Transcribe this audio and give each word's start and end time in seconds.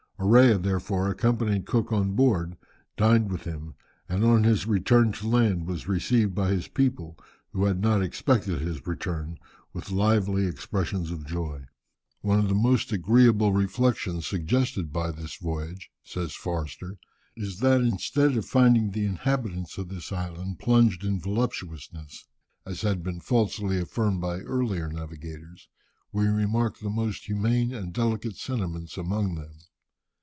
Orea 0.23 0.61
therefore 0.61 1.09
accompanied 1.09 1.65
Cook 1.65 1.91
on 1.91 2.11
board, 2.11 2.55
dined 2.95 3.31
with 3.31 3.45
him, 3.45 3.73
and 4.07 4.23
on 4.23 4.43
his 4.43 4.67
return 4.67 5.11
to 5.13 5.27
land 5.27 5.65
was 5.65 5.87
received 5.87 6.35
by 6.35 6.51
his 6.51 6.67
people, 6.67 7.17
who 7.53 7.65
had 7.65 7.81
not 7.81 8.03
expected 8.03 8.61
his 8.61 8.85
return, 8.85 9.39
with 9.73 9.89
lively 9.89 10.45
expressions 10.45 11.09
of 11.09 11.25
joy. 11.25 11.63
"One 12.21 12.37
of 12.37 12.49
the 12.49 12.53
most 12.53 12.91
agreeable 12.91 13.51
reflections 13.51 14.27
suggested 14.27 14.93
by 14.93 15.09
this 15.09 15.37
voyage," 15.37 15.89
says 16.03 16.35
Forster, 16.35 16.99
"is 17.35 17.57
that 17.61 17.81
instead 17.81 18.37
of 18.37 18.45
finding 18.45 18.91
the 18.91 19.05
inhabitants 19.07 19.79
of 19.79 19.89
this 19.89 20.11
island 20.11 20.59
plunged 20.59 21.03
in 21.03 21.19
voluptuousness, 21.19 22.27
as 22.63 22.81
had 22.81 23.01
been 23.01 23.21
falsely 23.21 23.79
affirmed 23.79 24.21
by 24.21 24.41
earlier 24.41 24.87
navigators, 24.87 25.67
we 26.11 26.27
remarked 26.27 26.83
the 26.83 26.91
most 26.91 27.25
humane 27.25 27.73
and 27.73 27.91
delicate 27.91 28.35
sentiments 28.37 28.97
among 28.97 29.33
them. 29.33 29.53